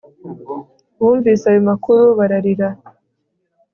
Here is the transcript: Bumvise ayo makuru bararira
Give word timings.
Bumvise 0.99 1.43
ayo 1.51 1.61
makuru 1.69 2.03
bararira 2.17 2.67